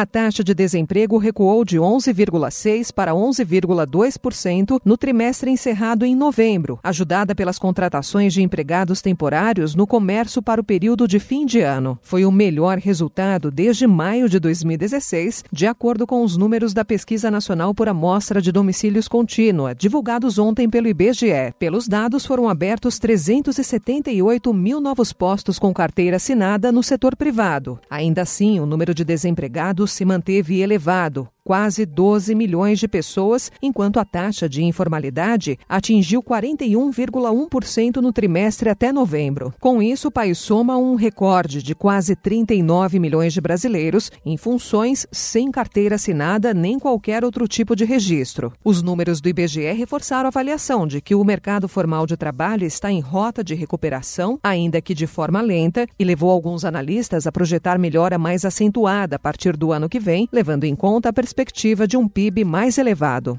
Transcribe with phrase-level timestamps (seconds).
[0.00, 7.34] A taxa de desemprego recuou de 11,6% para 11,2% no trimestre encerrado em novembro, ajudada
[7.34, 11.98] pelas contratações de empregados temporários no comércio para o período de fim de ano.
[12.00, 17.30] Foi o melhor resultado desde maio de 2016, de acordo com os números da Pesquisa
[17.30, 21.52] Nacional por Amostra de Domicílios Contínua, divulgados ontem pelo IBGE.
[21.58, 27.78] Pelos dados, foram abertos 378 mil novos postos com carteira assinada no setor privado.
[27.90, 33.98] Ainda assim, o número de desempregados se manteve elevado, quase 12 milhões de pessoas, enquanto
[33.98, 39.52] a taxa de informalidade atingiu 41,1% no trimestre até novembro.
[39.60, 45.06] Com isso, o país soma um recorde de quase 39 milhões de brasileiros em funções
[45.10, 48.52] sem carteira assinada nem qualquer outro tipo de registro.
[48.64, 52.90] Os números do IBGE reforçaram a avaliação de que o mercado formal de trabalho está
[52.90, 57.78] em rota de recuperação, ainda que de forma lenta, e levou alguns analistas a projetar
[57.78, 61.96] melhora mais acentuada a partir do ano que vem, levando em conta a perspectiva de
[61.96, 63.38] um PIB mais elevado.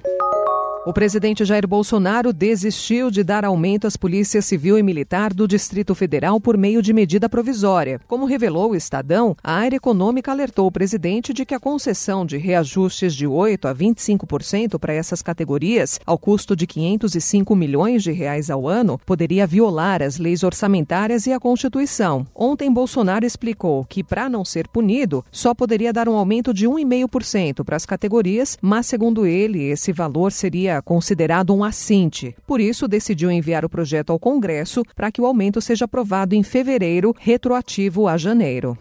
[0.84, 5.94] O presidente Jair Bolsonaro desistiu de dar aumento às polícias civil e militar do Distrito
[5.94, 8.02] Federal por meio de medida provisória.
[8.08, 12.36] Como revelou o Estadão, a área econômica alertou o presidente de que a concessão de
[12.36, 18.50] reajustes de 8 a 25% para essas categorias, ao custo de 505 milhões de reais
[18.50, 22.26] ao ano, poderia violar as leis orçamentárias e a Constituição.
[22.34, 27.64] Ontem Bolsonaro explicou que para não ser punido, só poderia dar um aumento de 1,5%
[27.64, 32.36] para as categorias, mas segundo ele, esse valor seria considerado um assinte.
[32.46, 36.44] Por isso, decidiu enviar o projeto ao Congresso para que o aumento seja aprovado em
[36.44, 38.78] fevereiro, retroativo a janeiro.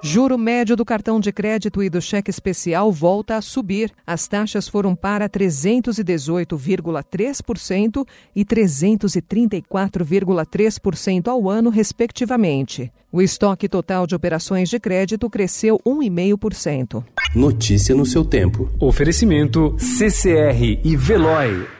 [0.00, 3.90] Juro médio do cartão de crédito e do cheque especial volta a subir.
[4.06, 12.92] As taxas foram para 318,3% e 334,3% ao ano, respectivamente.
[13.10, 17.04] O estoque total de operações de crédito cresceu 1,5%.
[17.34, 18.70] Notícia no seu tempo.
[18.80, 21.77] Oferecimento CCR e Veloy.